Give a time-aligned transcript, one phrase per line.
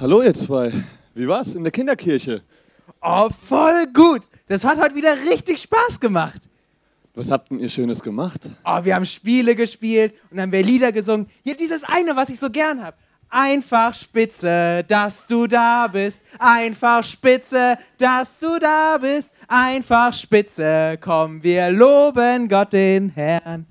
[0.00, 0.72] Hallo ihr zwei.
[1.14, 2.40] Wie war's in der Kinderkirche?
[3.02, 4.22] Oh, voll gut.
[4.48, 6.40] Das hat heute wieder richtig Spaß gemacht.
[7.14, 8.48] Was habt denn ihr Schönes gemacht?
[8.64, 11.26] Oh, wir haben Spiele gespielt und dann haben wir Lieder gesungen.
[11.42, 12.96] Hier dieses eine, was ich so gern habe.
[13.28, 16.22] Einfach spitze, dass du da bist.
[16.38, 19.34] Einfach spitze, dass du da bist.
[19.48, 23.66] Einfach spitze, komm, wir loben Gott den Herrn.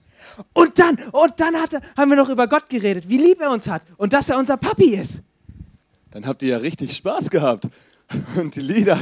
[0.54, 3.68] Und dann, und dann hatte, haben wir noch über Gott geredet, wie lieb er uns
[3.68, 5.24] hat und dass er unser Papi ist.
[6.12, 7.68] Dann habt ihr ja richtig Spaß gehabt.
[8.38, 9.00] Und die Lieder,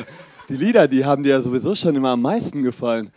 [0.49, 3.11] die Lieder, die haben dir ja sowieso schon immer am meisten gefallen.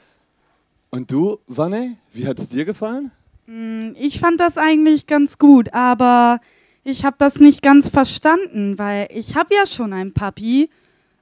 [0.90, 3.10] Und du, Wanne, wie hat es dir gefallen?
[3.46, 6.40] Hm, Ich fand das eigentlich ganz gut, aber
[6.84, 10.70] ich habe das nicht ganz verstanden, weil ich habe ja schon einen Papi.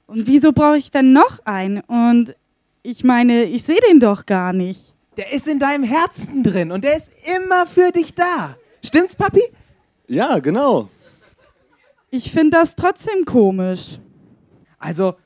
[0.07, 1.81] Und wieso brauche ich denn noch einen?
[1.81, 2.35] Und
[2.83, 4.95] ich meine, ich sehe den doch gar nicht.
[5.17, 8.57] Der ist in deinem Herzen drin und der ist immer für dich da.
[8.85, 9.43] Stimmt's, Papi?
[10.07, 10.89] Ja, genau.
[12.11, 13.99] Ich finde das trotzdem komisch.
[14.79, 15.17] Also,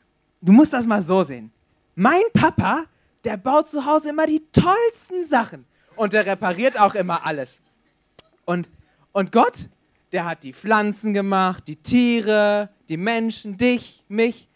[0.41, 1.52] du musst das mal so sehen.
[1.94, 2.84] Mein Papa,
[3.24, 5.64] der baut zu Hause immer die tollsten Sachen.
[5.94, 7.61] Und der repariert auch immer alles.
[8.44, 8.69] Und,
[9.12, 9.69] und Gott,
[10.11, 14.48] der hat die Pflanzen gemacht, die Tiere, die Menschen, dich, mich.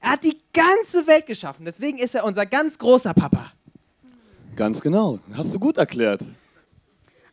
[0.00, 1.64] Er hat die ganze Welt geschaffen.
[1.64, 3.52] Deswegen ist er unser ganz großer Papa.
[4.54, 5.18] Ganz genau.
[5.34, 6.22] Hast du gut erklärt.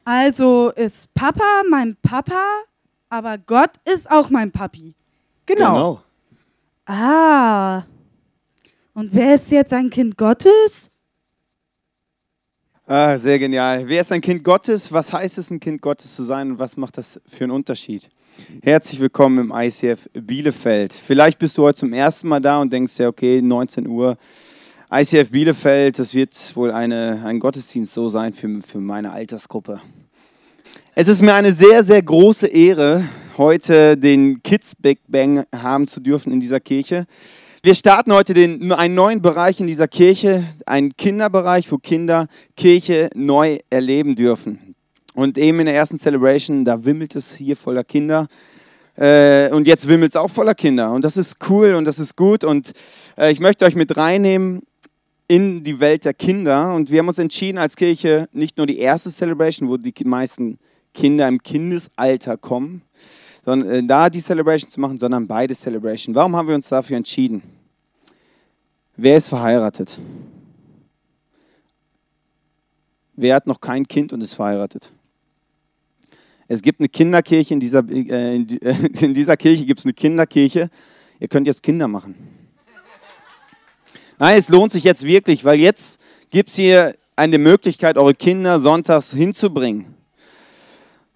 [0.05, 2.41] Also ist Papa mein Papa,
[3.09, 4.93] aber Gott ist auch mein Papi.
[5.45, 6.01] Genau.
[6.85, 7.83] Ah.
[8.93, 10.91] Und wer ist jetzt ein Kind Gottes?
[12.85, 13.87] Ah, sehr genial.
[13.87, 14.91] Wer ist ein Kind Gottes?
[14.91, 18.09] Was heißt es, ein Kind Gottes zu sein und was macht das für einen Unterschied?
[18.63, 20.93] Herzlich willkommen im ICF Bielefeld.
[20.93, 24.17] Vielleicht bist du heute zum ersten Mal da und denkst ja, okay, 19 Uhr,
[24.91, 29.81] ICF Bielefeld, das wird wohl eine, ein Gottesdienst so sein für, für meine Altersgruppe.
[30.95, 33.05] Es ist mir eine sehr, sehr große Ehre,
[33.37, 37.05] heute den Kids Big Bang haben zu dürfen in dieser Kirche.
[37.61, 42.27] Wir starten heute den, einen neuen Bereich in dieser Kirche, einen Kinderbereich, wo Kinder
[42.57, 44.75] Kirche neu erleben dürfen.
[45.13, 48.27] Und eben in der ersten Celebration, da wimmelt es hier voller Kinder.
[48.97, 50.91] Äh, und jetzt wimmelt es auch voller Kinder.
[50.91, 52.43] Und das ist cool und das ist gut.
[52.43, 52.71] Und
[53.15, 54.63] äh, ich möchte euch mit reinnehmen
[55.27, 56.73] in die Welt der Kinder.
[56.73, 60.57] Und wir haben uns entschieden als Kirche, nicht nur die erste Celebration, wo die meisten
[60.93, 62.81] Kinder im Kindesalter kommen,
[63.43, 66.15] sondern äh, da die Celebration zu machen, sondern beide Celebration.
[66.15, 67.41] Warum haben wir uns dafür entschieden?
[68.95, 69.99] Wer ist verheiratet?
[73.15, 74.91] Wer hat noch kein Kind und ist verheiratet?
[76.47, 78.57] Es gibt eine Kinderkirche, in dieser, äh, in, die,
[79.01, 80.69] in dieser Kirche gibt es eine Kinderkirche.
[81.19, 82.15] Ihr könnt jetzt Kinder machen.
[84.17, 88.59] Nein, es lohnt sich jetzt wirklich, weil jetzt gibt es hier eine Möglichkeit, eure Kinder
[88.59, 89.98] sonntags hinzubringen.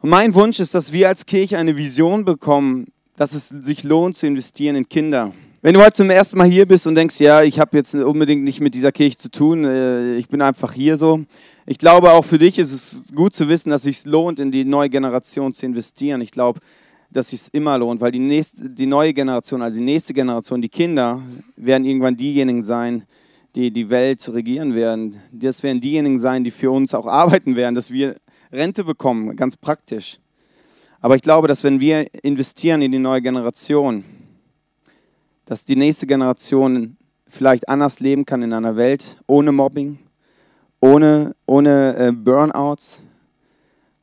[0.03, 4.17] Und mein Wunsch ist, dass wir als Kirche eine Vision bekommen, dass es sich lohnt
[4.17, 5.31] zu investieren in Kinder.
[5.61, 8.43] Wenn du heute zum ersten Mal hier bist und denkst, ja, ich habe jetzt unbedingt
[8.43, 11.23] nicht mit dieser Kirche zu tun, äh, ich bin einfach hier so.
[11.65, 14.51] Ich glaube, auch für dich ist es gut zu wissen, dass es sich lohnt, in
[14.51, 16.19] die neue Generation zu investieren.
[16.19, 16.59] Ich glaube,
[17.09, 20.61] dass es sich immer lohnt, weil die, nächste, die neue Generation, also die nächste Generation,
[20.61, 21.21] die Kinder,
[21.55, 23.03] werden irgendwann diejenigen sein,
[23.55, 25.15] die die Welt regieren werden.
[25.31, 28.17] Das werden diejenigen sein, die für uns auch arbeiten werden, dass wir
[28.53, 30.19] Rente bekommen, ganz praktisch.
[31.01, 34.05] Aber ich glaube, dass wenn wir investieren in die neue Generation,
[35.45, 36.95] dass die nächste Generation
[37.27, 39.97] vielleicht anders leben kann in einer Welt ohne Mobbing,
[40.79, 43.01] ohne, ohne äh, Burnouts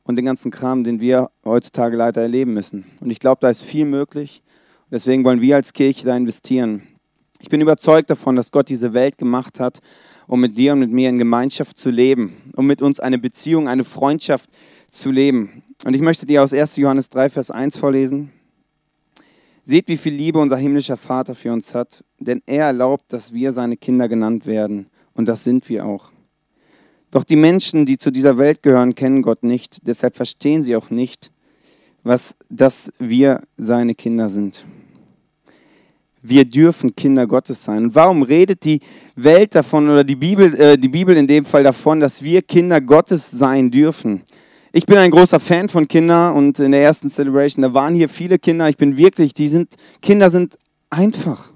[0.03, 2.85] und den ganzen Kram, den wir heutzutage leider erleben müssen.
[2.99, 4.43] Und ich glaube, da ist viel möglich.
[4.91, 6.83] Deswegen wollen wir als Kirche da investieren.
[7.39, 9.79] Ich bin überzeugt davon, dass Gott diese Welt gemacht hat,
[10.27, 13.67] um mit dir und mit mir in Gemeinschaft zu leben, um mit uns eine Beziehung,
[13.67, 14.49] eine Freundschaft
[14.89, 15.63] zu leben.
[15.85, 16.75] Und ich möchte dir aus 1.
[16.77, 18.31] Johannes 3, Vers 1 vorlesen.
[19.63, 23.53] Seht, wie viel Liebe unser himmlischer Vater für uns hat, denn er erlaubt, dass wir
[23.53, 24.87] seine Kinder genannt werden.
[25.13, 26.11] Und das sind wir auch.
[27.11, 29.85] Doch die Menschen, die zu dieser Welt gehören, kennen Gott nicht.
[29.85, 31.31] Deshalb verstehen sie auch nicht,
[32.03, 34.65] was, dass wir seine Kinder sind.
[36.21, 37.85] Wir dürfen Kinder Gottes sein.
[37.85, 38.79] Und warum redet die
[39.15, 42.79] Welt davon oder die Bibel, äh, die Bibel in dem Fall davon, dass wir Kinder
[42.79, 44.21] Gottes sein dürfen?
[44.71, 48.07] Ich bin ein großer Fan von Kindern und in der ersten Celebration, da waren hier
[48.07, 48.69] viele Kinder.
[48.69, 50.57] Ich bin wirklich, die sind, Kinder sind
[50.89, 51.51] einfach.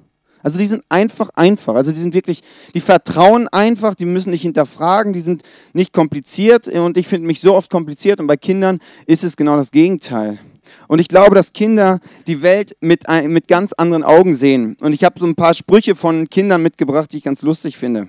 [0.46, 1.76] Also die sind einfach einfach.
[1.76, 6.68] Also die sind wirklich, die vertrauen einfach, die müssen nicht hinterfragen, die sind nicht kompliziert.
[6.68, 10.40] Und ich finde mich so oft kompliziert und bei Kindern ist es genau das Gegenteil.
[10.88, 14.78] Und ich glaube, dass Kinder die Welt mit, ein, mit ganz anderen Augen sehen.
[14.80, 18.08] Und ich habe so ein paar Sprüche von Kindern mitgebracht, die ich ganz lustig finde.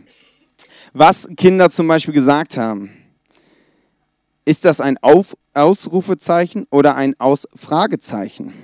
[0.93, 2.91] Was Kinder zum Beispiel gesagt haben.
[4.45, 8.55] Ist das ein Auf Ausrufezeichen oder ein Ausfragezeichen?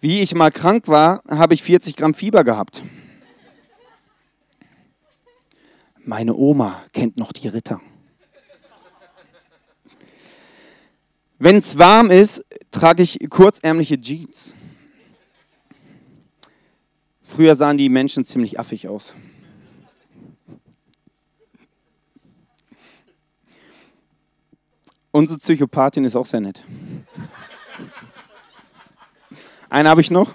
[0.00, 2.82] Wie ich mal krank war, habe ich 40 Gramm Fieber gehabt.
[6.04, 7.80] Meine Oma kennt noch die Ritter.
[11.38, 14.54] Wenn es warm ist, trage ich kurzärmliche Jeans.
[17.22, 19.14] Früher sahen die Menschen ziemlich affig aus.
[25.10, 26.62] Unsere Psychopathin ist auch sehr nett.
[29.68, 30.34] Einen habe ich noch.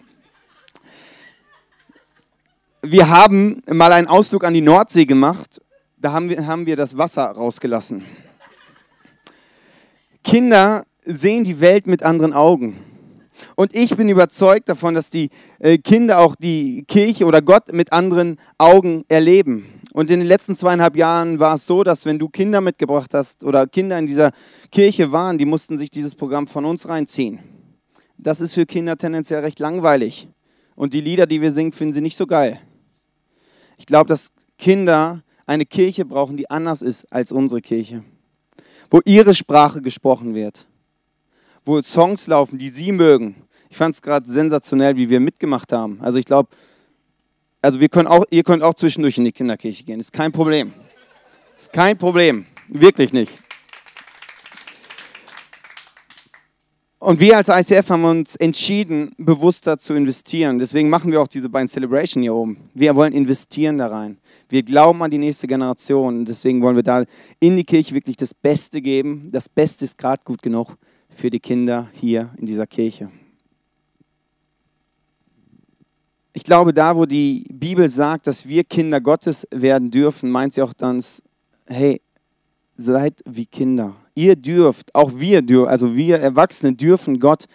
[2.83, 5.61] Wir haben mal einen Ausflug an die Nordsee gemacht.
[5.97, 8.05] Da haben wir, haben wir das Wasser rausgelassen.
[10.23, 12.77] Kinder sehen die Welt mit anderen Augen.
[13.55, 17.91] Und ich bin überzeugt davon, dass die äh, Kinder auch die Kirche oder Gott mit
[17.91, 19.65] anderen Augen erleben.
[19.93, 23.43] Und in den letzten zweieinhalb Jahren war es so, dass wenn du Kinder mitgebracht hast
[23.43, 24.31] oder Kinder in dieser
[24.71, 27.39] Kirche waren, die mussten sich dieses Programm von uns reinziehen.
[28.17, 30.29] Das ist für Kinder tendenziell recht langweilig.
[30.75, 32.59] Und die Lieder, die wir singen, finden sie nicht so geil.
[33.77, 38.03] Ich glaube, dass Kinder eine Kirche brauchen, die anders ist als unsere Kirche.
[38.89, 40.67] Wo ihre Sprache gesprochen wird.
[41.63, 43.35] Wo Songs laufen, die sie mögen.
[43.69, 45.99] Ich fand es gerade sensationell, wie wir mitgemacht haben.
[46.01, 46.49] Also ich glaube,
[47.61, 49.99] also wir können auch, ihr könnt auch zwischendurch in die Kinderkirche gehen.
[49.99, 50.73] Ist kein Problem.
[51.55, 52.47] Ist kein Problem.
[52.67, 53.31] Wirklich nicht.
[56.97, 60.59] Und wir als ICF haben uns entschieden, bewusster zu investieren.
[60.59, 62.57] Deswegen machen wir auch diese beiden Celebration hier oben.
[62.75, 64.17] Wir wollen investieren da rein.
[64.49, 66.25] Wir glauben an die nächste Generation.
[66.25, 67.03] Deswegen wollen wir da
[67.39, 69.29] in die Kirche wirklich das Beste geben.
[69.31, 70.77] Das Beste ist gerade gut genug
[71.11, 73.11] für die Kinder hier in dieser Kirche.
[76.33, 80.61] Ich glaube, da, wo die Bibel sagt, dass wir Kinder Gottes werden dürfen, meint sie
[80.61, 81.03] auch dann,
[81.67, 82.01] hey,
[82.77, 83.95] seid wie Kinder.
[84.15, 87.45] Ihr dürft, auch wir dürfen, also wir Erwachsene dürfen Gott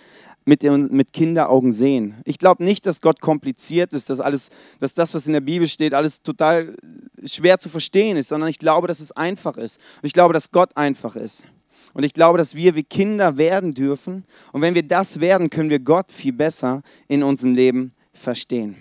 [0.45, 2.15] mit, mit Kinderaugen sehen.
[2.25, 5.67] Ich glaube nicht, dass Gott kompliziert ist, dass alles, dass das, was in der Bibel
[5.67, 6.77] steht, alles total
[7.25, 9.81] schwer zu verstehen ist, sondern ich glaube, dass es einfach ist.
[10.01, 11.47] Und ich glaube, dass Gott einfach ist.
[11.97, 14.25] Und ich glaube, dass wir wie Kinder werden dürfen.
[14.53, 18.77] Und wenn wir das werden, können wir Gott viel besser in unserem Leben verstehen.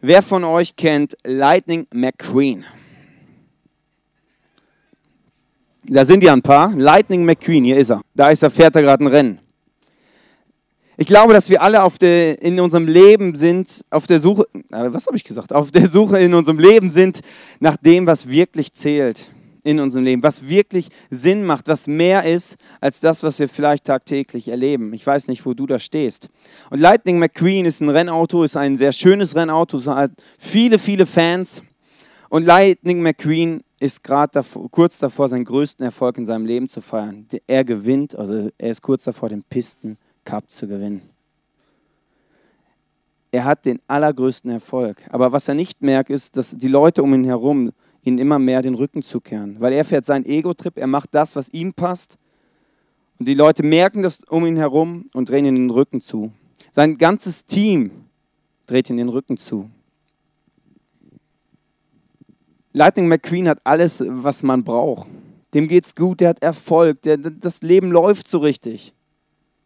[0.00, 2.64] Wer von euch kennt Lightning McQueen?
[5.84, 6.74] Da sind ja ein paar.
[6.74, 8.02] Lightning McQueen, hier ist er.
[8.12, 9.38] Da ist er, fährt er gerade ein Rennen.
[10.96, 15.06] Ich glaube, dass wir alle auf der, in unserem Leben sind, auf der Suche, was
[15.06, 15.52] habe ich gesagt?
[15.52, 17.20] Auf der Suche in unserem Leben sind
[17.60, 19.30] nach dem, was wirklich zählt
[19.64, 23.84] in unserem Leben, was wirklich Sinn macht, was mehr ist als das, was wir vielleicht
[23.84, 24.92] tagtäglich erleben.
[24.92, 26.28] Ich weiß nicht, wo du da stehst.
[26.70, 31.62] Und Lightning McQueen ist ein Rennauto, ist ein sehr schönes Rennauto, hat viele, viele Fans.
[32.28, 37.26] Und Lightning McQueen ist gerade kurz davor, seinen größten Erfolg in seinem Leben zu feiern.
[37.46, 41.02] Er gewinnt, also er ist kurz davor, den Pisten Cup zu gewinnen.
[43.32, 45.02] Er hat den allergrößten Erfolg.
[45.10, 48.62] Aber was er nicht merkt, ist, dass die Leute um ihn herum ihn immer mehr
[48.62, 49.56] den Rücken zukehren.
[49.58, 52.18] Weil er fährt seinen Ego-Trip, er macht das, was ihm passt.
[53.18, 56.32] Und die Leute merken das um ihn herum und drehen ihm den Rücken zu.
[56.72, 57.90] Sein ganzes Team
[58.66, 59.68] dreht ihm den Rücken zu.
[62.72, 65.08] Lightning McQueen hat alles, was man braucht.
[65.54, 68.94] Dem geht's gut, der hat Erfolg, der, das Leben läuft so richtig.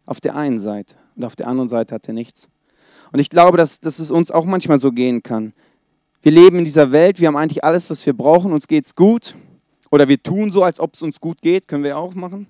[0.05, 0.95] Auf der einen Seite.
[1.15, 2.49] Und auf der anderen Seite hat er nichts.
[3.11, 5.53] Und ich glaube, dass, dass es uns auch manchmal so gehen kann.
[6.25, 9.35] Wir leben in dieser Welt, wir haben eigentlich alles, was wir brauchen, uns geht's gut.
[9.91, 12.47] Oder wir tun so, als ob es uns gut geht, können wir auch machen.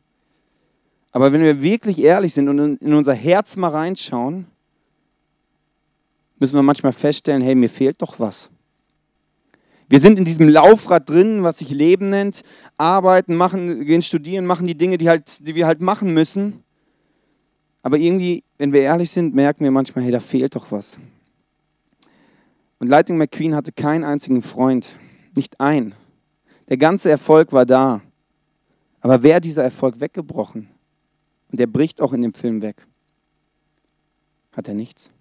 [1.11, 4.45] Aber wenn wir wirklich ehrlich sind und in unser Herz mal reinschauen,
[6.39, 8.49] müssen wir manchmal feststellen, hey, mir fehlt doch was.
[9.89, 12.43] Wir sind in diesem Laufrad drin, was sich Leben nennt,
[12.77, 16.63] arbeiten, machen, gehen studieren, machen die Dinge, die, halt, die wir halt machen müssen.
[17.81, 20.97] Aber irgendwie, wenn wir ehrlich sind, merken wir manchmal, hey, da fehlt doch was.
[22.79, 24.95] Und Lightning McQueen hatte keinen einzigen Freund,
[25.35, 25.95] nicht ein.
[26.69, 28.01] Der ganze Erfolg war da.
[29.01, 30.67] Aber wer dieser Erfolg weggebrochen?
[31.51, 32.85] Und der bricht auch in dem Film weg.
[34.51, 35.11] Hat er nichts.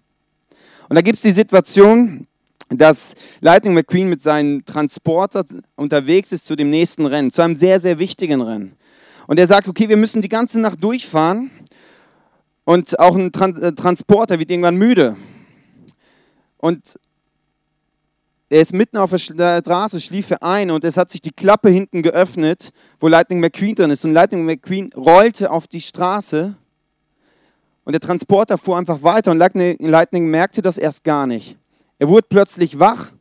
[0.89, 2.27] Und da gibt es die Situation,
[2.69, 5.45] dass Lightning McQueen mit seinem Transporter
[5.75, 8.75] unterwegs ist zu dem nächsten Rennen, zu einem sehr, sehr wichtigen Rennen.
[9.27, 11.51] Und er sagt, okay, wir müssen die ganze Nacht durchfahren.
[12.63, 15.15] Und auch ein äh, Transporter wird irgendwann müde.
[16.57, 16.99] Und
[18.55, 21.67] er ist mitten auf der Straße, schlief er ein und es hat sich die Klappe
[21.67, 22.71] hinten geöffnet,
[23.01, 24.05] wo Lightning McQueen drin ist.
[24.05, 26.55] Und Lightning McQueen rollte auf die Straße
[27.83, 31.57] und der Transporter fuhr einfach weiter und Lightning merkte das erst gar nicht.
[31.99, 33.11] Er wurde plötzlich wach,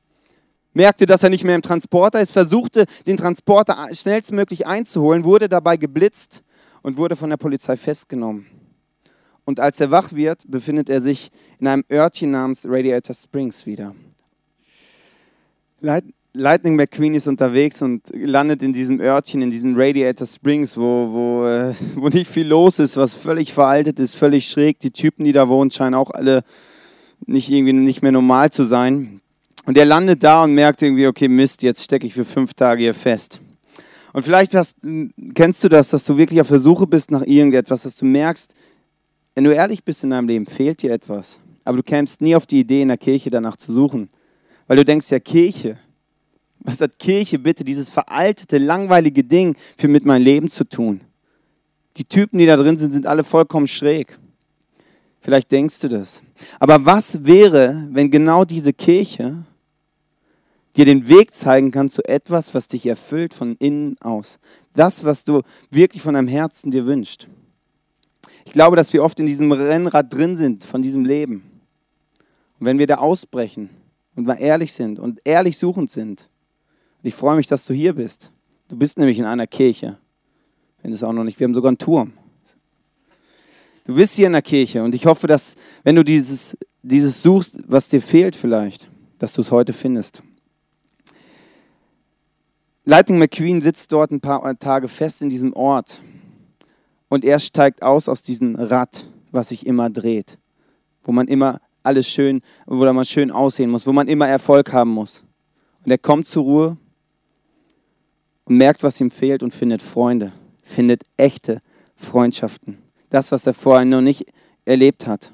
[0.72, 5.76] merkte, dass er nicht mehr im Transporter ist, versuchte, den Transporter schnellstmöglich einzuholen, wurde dabei
[5.78, 6.44] geblitzt
[6.82, 8.46] und wurde von der Polizei festgenommen.
[9.44, 13.96] Und als er wach wird, befindet er sich in einem Örtchen namens Radiator Springs wieder.
[15.80, 16.04] Light
[16.36, 21.46] Lightning McQueen ist unterwegs und landet in diesem Örtchen, in diesen Radiator Springs, wo, wo,
[21.46, 24.80] äh, wo nicht viel los ist, was völlig veraltet ist, völlig schräg.
[24.80, 26.42] Die Typen, die da wohnen, scheinen auch alle
[27.24, 29.20] nicht irgendwie nicht mehr normal zu sein.
[29.64, 32.82] Und er landet da und merkt irgendwie, okay, Mist, jetzt stecke ich für fünf Tage
[32.82, 33.40] hier fest.
[34.12, 34.78] Und vielleicht hast,
[35.34, 38.54] kennst du das, dass du wirklich auf der Suche bist nach irgendetwas, dass du merkst,
[39.36, 41.38] wenn du ehrlich bist in deinem Leben, fehlt dir etwas.
[41.64, 44.08] Aber du kämst nie auf die Idee, in der Kirche danach zu suchen.
[44.66, 45.78] Weil du denkst, ja, Kirche,
[46.60, 51.02] was hat Kirche bitte, dieses veraltete, langweilige Ding für mit meinem Leben zu tun?
[51.96, 54.18] Die Typen, die da drin sind, sind alle vollkommen schräg.
[55.20, 56.22] Vielleicht denkst du das.
[56.58, 59.44] Aber was wäre, wenn genau diese Kirche
[60.76, 64.38] dir den Weg zeigen kann zu etwas, was dich erfüllt von innen aus?
[64.74, 67.28] Das, was du wirklich von deinem Herzen dir wünschst.
[68.44, 71.42] Ich glaube, dass wir oft in diesem Rennrad drin sind von diesem Leben.
[72.58, 73.70] Und wenn wir da ausbrechen
[74.14, 76.28] und mal ehrlich sind und ehrlich suchend sind,
[77.04, 78.32] und ich freue mich, dass du hier bist.
[78.68, 79.98] Du bist nämlich in einer Kirche.
[80.82, 82.14] Wenn es auch noch nicht, wir haben sogar einen Turm.
[83.84, 87.58] Du bist hier in der Kirche und ich hoffe, dass, wenn du dieses, dieses suchst,
[87.66, 90.22] was dir fehlt vielleicht, dass du es heute findest.
[92.86, 96.02] Lightning McQueen sitzt dort ein paar Tage fest in diesem Ort
[97.10, 100.38] und er steigt aus aus diesem Rad, was sich immer dreht,
[101.02, 104.90] wo man immer alles schön, wo man schön aussehen muss, wo man immer Erfolg haben
[104.90, 105.22] muss.
[105.84, 106.76] Und er kommt zur Ruhe
[108.44, 110.32] und merkt, was ihm fehlt und findet Freunde,
[110.64, 111.60] findet echte
[111.96, 112.78] Freundschaften.
[113.10, 114.26] Das, was er vorher noch nicht
[114.64, 115.32] erlebt hat.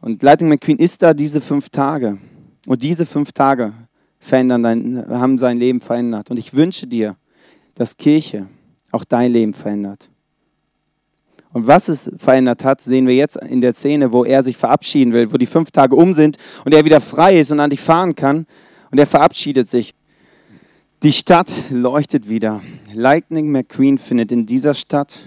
[0.00, 2.18] Und Lightning McQueen ist da diese fünf Tage.
[2.66, 3.74] Und diese fünf Tage
[4.18, 6.30] verändern dein, haben sein Leben verändert.
[6.30, 7.16] Und ich wünsche dir,
[7.74, 8.46] dass Kirche
[8.90, 10.10] auch dein Leben verändert.
[11.52, 15.12] Und was es verändert hat, sehen wir jetzt in der Szene, wo er sich verabschieden
[15.12, 17.80] will, wo die fünf Tage um sind und er wieder frei ist und an dich
[17.80, 18.46] fahren kann.
[18.90, 19.94] Und er verabschiedet sich.
[21.02, 22.60] Die Stadt leuchtet wieder.
[22.92, 25.20] Lightning McQueen findet in dieser Stadt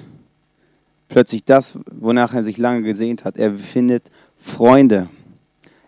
[1.07, 3.37] plötzlich das, wonach er sich lange gesehnt hat.
[3.37, 4.03] Er findet
[4.37, 5.09] Freunde.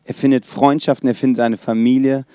[0.03, 2.25] Er findet Freundschaften, er findet eine Familie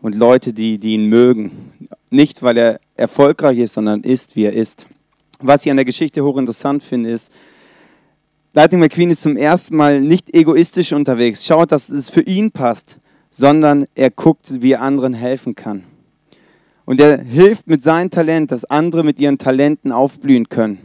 [0.00, 1.72] und Leute, die, die ihn mögen.
[2.10, 4.86] Nicht, weil er erfolgreich ist, sondern ist, wie er ist.
[5.46, 7.30] Was ich an der Geschichte hochinteressant finde, ist,
[8.54, 12.98] Lightning McQueen ist zum ersten Mal nicht egoistisch unterwegs, schaut, dass es für ihn passt,
[13.30, 15.84] sondern er guckt, wie er anderen helfen kann.
[16.86, 20.78] Und er hilft mit seinem Talent, dass andere mit ihren Talenten aufblühen können.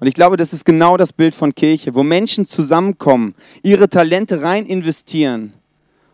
[0.00, 4.42] Und ich glaube, das ist genau das Bild von Kirche, wo Menschen zusammenkommen, ihre Talente
[4.42, 5.52] rein investieren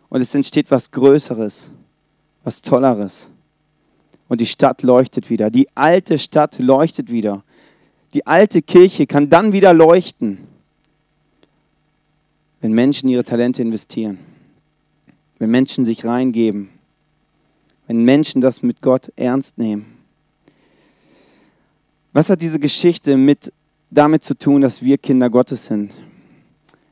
[0.09, 1.71] und es entsteht was Größeres,
[2.43, 3.31] was Tolleres.
[4.27, 7.43] Und die Stadt leuchtet wieder, die alte Stadt leuchtet wieder.
[8.15, 10.39] Die alte Kirche kann dann wieder leuchten,
[12.61, 14.17] wenn Menschen ihre Talente investieren,
[15.37, 16.69] wenn Menschen sich reingeben
[17.87, 19.85] wenn Menschen das mit Gott ernst nehmen.
[22.13, 23.51] Was hat diese Geschichte mit
[23.91, 25.93] damit zu tun, dass wir Kinder Gottes sind?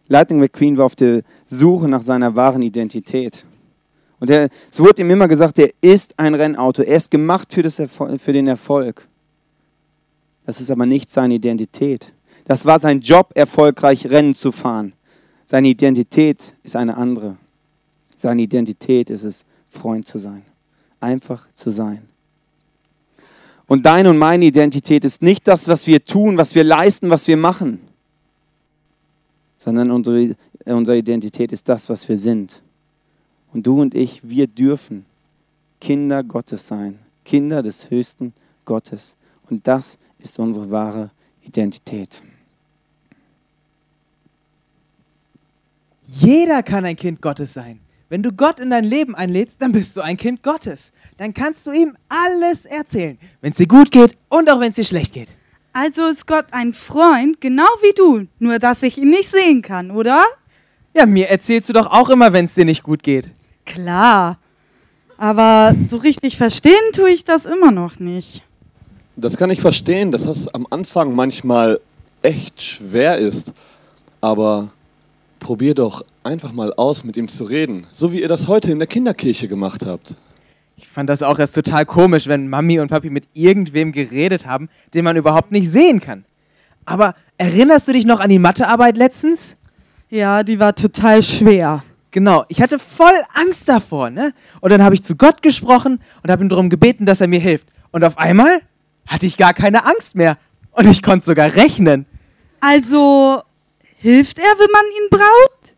[0.08, 3.46] Lightning McQueen war auf der Suche nach seiner wahren Identität.
[4.20, 7.64] Und er, es wurde ihm immer gesagt, er ist ein Rennauto, er ist gemacht für,
[7.64, 7.82] das
[8.18, 9.08] für den Erfolg.
[10.46, 12.14] Das ist aber nicht seine Identität.
[12.46, 14.94] Das war sein Job, erfolgreich Rennen zu fahren.
[15.46, 17.38] Seine Identität ist eine andere.
[18.18, 20.44] Seine Identität ist es, Freund zu sein
[21.04, 22.08] einfach zu sein.
[23.68, 27.28] Und deine und meine Identität ist nicht das, was wir tun, was wir leisten, was
[27.28, 27.80] wir machen,
[29.58, 30.36] sondern unsere,
[30.66, 32.62] unsere Identität ist das, was wir sind.
[33.54, 35.06] Und du und ich, wir dürfen
[35.80, 38.34] Kinder Gottes sein, Kinder des höchsten
[38.66, 39.16] Gottes.
[39.50, 41.12] Und das ist unsere wahre
[41.42, 42.24] Identität.
[46.06, 47.80] Jeder kann ein Kind Gottes sein.
[48.10, 50.92] Wenn du Gott in dein Leben einlädst, dann bist du ein Kind Gottes.
[51.18, 54.76] Dann kannst du ihm alles erzählen, wenn es dir gut geht und auch wenn es
[54.76, 55.30] dir schlecht geht.
[55.74, 59.90] Also ist Gott ein Freund, genau wie du, nur dass ich ihn nicht sehen kann,
[59.90, 60.24] oder?
[60.94, 63.32] Ja, mir erzählst du doch auch immer, wenn es dir nicht gut geht.
[63.66, 64.38] Klar.
[65.18, 68.44] Aber so richtig verstehen tue ich das immer noch nicht.
[69.16, 71.80] Das kann ich verstehen, dass das am Anfang manchmal
[72.24, 73.54] echt schwer ist.
[74.22, 74.70] Aber
[75.40, 78.80] probier doch einfach mal aus, mit ihm zu reden, so wie ihr das heute in
[78.80, 80.16] der Kinderkirche gemacht habt.
[80.78, 84.70] Ich fand das auch erst total komisch, wenn Mami und Papi mit irgendwem geredet haben,
[84.94, 86.26] den man überhaupt nicht sehen kann.
[86.86, 89.56] Aber erinnerst du dich noch an die Mathearbeit letztens?
[90.10, 91.84] Ja, die war total schwer.
[92.12, 94.34] Genau, ich hatte voll Angst davor, ne?
[94.62, 97.40] Und dann habe ich zu Gott gesprochen und habe ihn darum gebeten, dass er mir
[97.40, 97.68] hilft.
[97.92, 98.62] Und auf einmal
[99.08, 100.38] hatte ich gar keine Angst mehr
[100.72, 102.06] und ich konnte sogar rechnen.
[102.60, 103.42] Also
[104.04, 105.76] Hilft er, wenn man ihn braucht?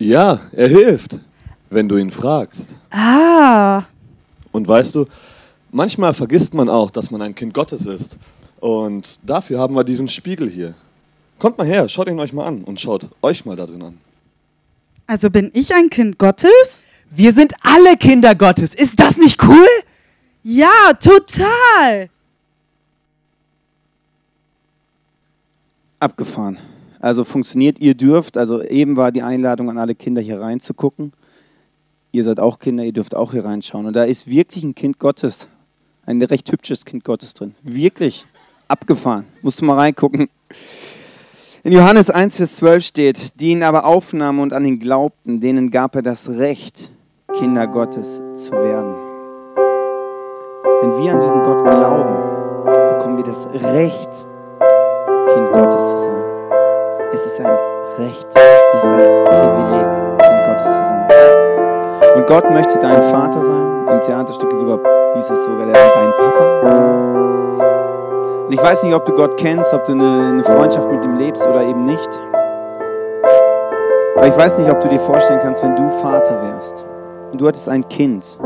[0.00, 1.20] Ja, er hilft,
[1.70, 2.74] wenn du ihn fragst.
[2.90, 3.84] Ah,
[4.50, 5.06] Und weißt du,
[5.70, 8.18] manchmal vergisst man auch, dass man ein Kind Gottes ist.
[8.58, 10.74] Und dafür haben wir diesen Spiegel hier.
[11.38, 13.98] Kommt mal her, schaut ihn euch mal an und schaut euch mal da drin an.
[15.06, 16.84] also bin ich ein Kind Gottes?
[17.10, 18.74] Wir sind alle Kinder Gottes.
[18.74, 19.68] Ist das nicht cool?
[20.42, 22.10] Ja, total.
[26.04, 26.58] Abgefahren.
[27.00, 31.12] Also funktioniert, ihr dürft, also eben war die Einladung an alle Kinder hier reinzugucken.
[32.12, 33.86] Ihr seid auch Kinder, ihr dürft auch hier reinschauen.
[33.86, 35.48] Und da ist wirklich ein Kind Gottes,
[36.04, 37.54] ein recht hübsches Kind Gottes drin.
[37.62, 38.26] Wirklich
[38.68, 39.24] abgefahren.
[39.40, 40.28] Musst du mal reingucken.
[41.62, 45.70] In Johannes 1, Vers 12 steht, die ihn aber aufnahmen und an ihn glaubten, denen
[45.70, 46.90] gab er das Recht,
[47.32, 48.94] Kinder Gottes zu werden.
[50.82, 52.14] Wenn wir an diesen Gott glauben,
[52.88, 54.26] bekommen wir das Recht,
[55.32, 56.24] Kind Gottes zu sein.
[57.12, 57.58] Es ist ein
[57.98, 58.28] Recht,
[58.74, 59.86] es ist ein Privileg,
[60.18, 61.08] Kind Gottes zu sein.
[62.16, 63.88] Und Gott möchte dein Vater sein.
[63.88, 64.78] Im Theaterstück sogar,
[65.14, 66.44] hieß es sogar, der dein Papa.
[68.46, 71.16] Und ich weiß nicht, ob du Gott kennst, ob du eine, eine Freundschaft mit ihm
[71.16, 72.20] lebst oder eben nicht.
[74.16, 76.86] Aber ich weiß nicht, ob du dir vorstellen kannst, wenn du Vater wärst
[77.32, 78.38] und du hattest ein Kind.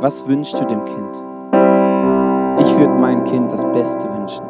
[0.00, 1.24] Was wünschst du dem Kind?
[2.60, 4.49] Ich würde meinem Kind das Beste wünschen.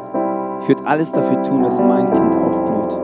[0.61, 2.99] Ich würde alles dafür tun, dass mein Kind aufblüht.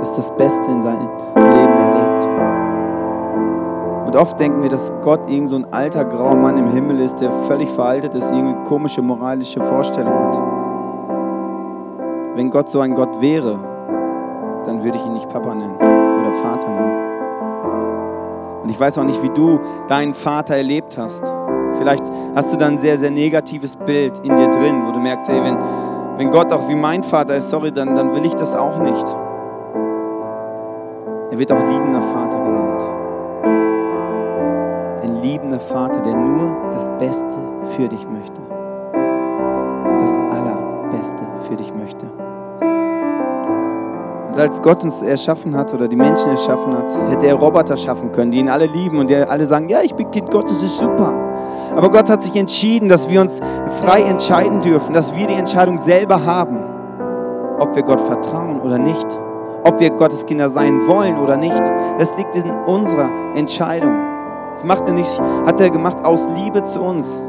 [0.00, 2.28] Dass das Beste in seinem Leben erlebt.
[4.06, 7.20] Und oft denken wir, dass Gott irgend so ein alter grauer Mann im Himmel ist,
[7.20, 10.42] der völlig veraltet ist, irgendwie komische moralische Vorstellungen hat.
[12.34, 13.58] Wenn Gott so ein Gott wäre,
[14.66, 17.02] dann würde ich ihn nicht Papa nennen oder Vater nennen.
[18.64, 21.32] Und ich weiß auch nicht, wie du deinen Vater erlebt hast.
[21.74, 25.28] Vielleicht hast du da ein sehr, sehr negatives Bild in dir drin, wo du merkst,
[25.28, 25.56] hey, wenn,
[26.22, 29.06] wenn Gott auch wie mein Vater ist, sorry, dann, dann will ich das auch nicht.
[31.32, 32.80] Er wird auch liebender Vater genannt.
[35.02, 38.40] Ein liebender Vater, der nur das Beste für dich möchte.
[39.98, 42.06] Das Allerbeste für dich möchte.
[44.28, 48.12] Und als Gott uns erschaffen hat oder die Menschen erschaffen hat, hätte er Roboter schaffen
[48.12, 50.78] können, die ihn alle lieben und die alle sagen, ja, ich bin Kind Gottes, ist
[50.78, 51.31] super.
[51.76, 53.40] Aber Gott hat sich entschieden, dass wir uns
[53.82, 56.62] frei entscheiden dürfen, dass wir die Entscheidung selber haben,
[57.58, 59.06] ob wir Gott vertrauen oder nicht,
[59.64, 61.62] ob wir Gottes Kinder sein wollen oder nicht.
[61.98, 63.96] Das liegt in unserer Entscheidung.
[64.52, 67.24] Das macht er nicht, hat er gemacht aus Liebe zu uns,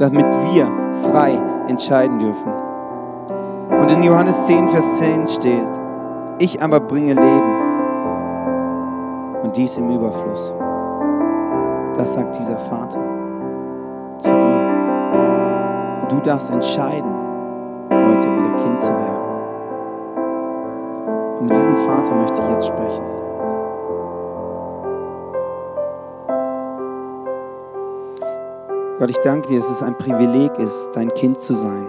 [0.00, 0.66] damit wir
[1.12, 2.52] frei entscheiden dürfen.
[3.80, 5.80] Und in Johannes 10, Vers 10 steht,
[6.38, 7.54] ich aber bringe Leben
[9.42, 10.52] und dies im Überfluss.
[11.96, 13.13] Das sagt dieser Vater
[14.18, 16.00] zu dir.
[16.02, 17.12] Und du darfst entscheiden,
[17.90, 19.24] heute wieder Kind zu werden.
[21.38, 23.04] Und mit diesem Vater möchte ich jetzt sprechen.
[28.98, 31.86] Gott, ich danke dir, dass es ein Privileg ist, dein Kind zu sein.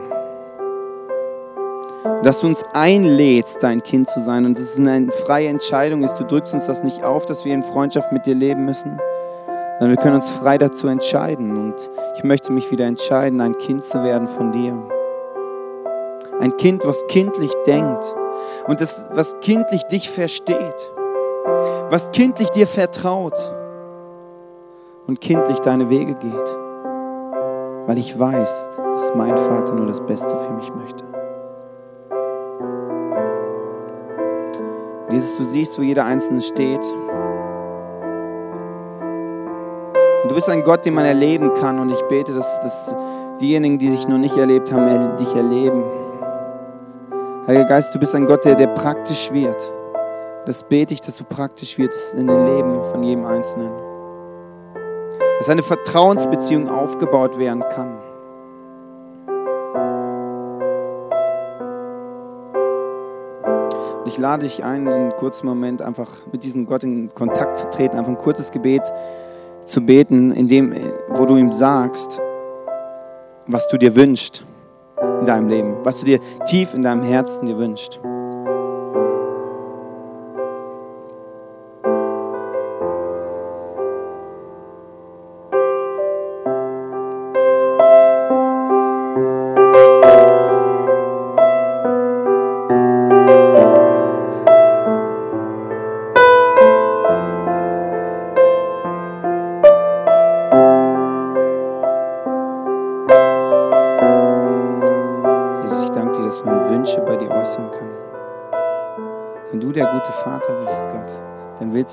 [2.23, 6.15] Dass du uns einlädst, dein Kind zu sein und dass es eine freie Entscheidung ist.
[6.15, 8.99] Du drückst uns das nicht auf, dass wir in Freundschaft mit dir leben müssen,
[9.79, 11.57] sondern wir können uns frei dazu entscheiden.
[11.57, 14.75] Und ich möchte mich wieder entscheiden, ein Kind zu werden von dir.
[16.39, 18.15] Ein Kind, was kindlich denkt
[18.67, 20.91] und das, was kindlich dich versteht,
[21.89, 23.37] was kindlich dir vertraut
[25.07, 26.57] und kindlich deine Wege geht,
[27.87, 31.05] weil ich weiß, dass mein Vater nur das Beste für mich möchte.
[35.09, 36.83] Jesus, du siehst, wo jeder Einzelne steht.
[40.25, 41.77] Und du bist ein Gott, den man erleben kann.
[41.77, 42.95] Und ich bete, dass, dass
[43.39, 45.83] diejenigen, die dich noch nicht erlebt haben, dich erleben.
[47.45, 49.71] Heiliger Geist, du bist ein Gott, der, der praktisch wird.
[50.47, 53.69] Das bete ich, dass du praktisch wirst in den Leben von jedem Einzelnen.
[55.37, 57.99] Dass eine Vertrauensbeziehung aufgebaut werden kann.
[63.99, 67.57] Und ich lade dich ein, in einem kurzen Moment einfach mit diesem Gott in Kontakt
[67.57, 68.91] zu treten, einfach ein kurzes Gebet
[69.65, 70.73] zu beten, in dem,
[71.09, 72.21] wo du ihm sagst,
[73.47, 74.43] was du dir wünschst
[75.19, 77.99] in deinem Leben, was du dir tief in deinem Herzen dir wünschst.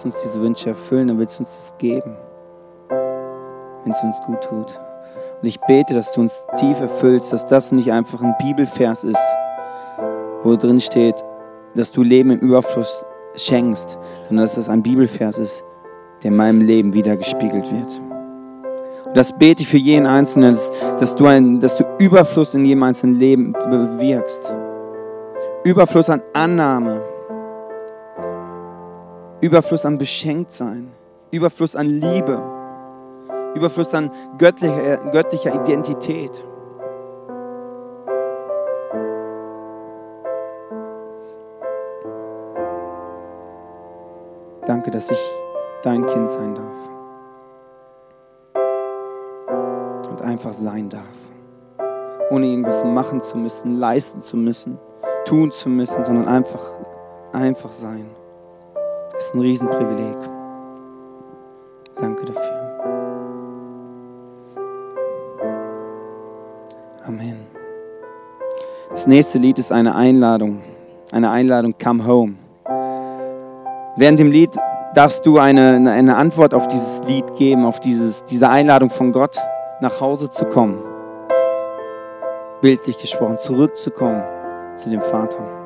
[0.04, 2.16] Willst uns diese Wünsche erfüllen, dann willst du uns das geben,
[2.88, 4.80] wenn es uns gut tut.
[5.40, 9.36] Und ich bete, dass du uns tief erfüllst, dass das nicht einfach ein Bibelvers ist,
[10.42, 11.16] wo drin steht,
[11.74, 13.04] dass du Leben im Überfluss
[13.36, 15.64] schenkst, sondern dass das ein Bibelvers ist,
[16.22, 18.00] der in meinem Leben wieder gespiegelt wird.
[19.06, 22.64] Und das bete ich für jeden Einzelnen, dass, dass, du ein, dass du Überfluss in
[22.64, 24.54] jedem einzelnen Leben bewirkst.
[25.64, 27.02] Überfluss an Annahme,
[29.42, 30.92] Überfluss an Beschenktsein,
[31.32, 32.40] Überfluss an Liebe,
[33.56, 36.46] Überfluss an göttlicher, göttlicher Identität.
[44.64, 45.18] Danke, dass ich
[45.82, 46.88] dein Kind sein darf.
[50.08, 51.02] Und einfach sein darf.
[52.30, 54.78] Ohne irgendwas machen zu müssen, leisten zu müssen,
[55.24, 56.70] tun zu müssen, sondern einfach,
[57.32, 58.08] einfach sein.
[59.22, 60.16] Das ist ein Riesenprivileg.
[61.96, 62.72] Danke dafür.
[67.06, 67.36] Amen.
[68.90, 70.60] Das nächste Lied ist eine Einladung.
[71.12, 72.34] Eine Einladung, come home.
[73.96, 74.58] Während dem Lied
[74.96, 79.38] darfst du eine, eine Antwort auf dieses Lied geben, auf dieses, diese Einladung von Gott,
[79.80, 80.82] nach Hause zu kommen.
[82.60, 84.24] Bildlich gesprochen, zurückzukommen
[84.74, 85.61] zu dem Vater.